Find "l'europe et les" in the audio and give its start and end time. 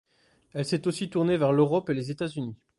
1.53-2.09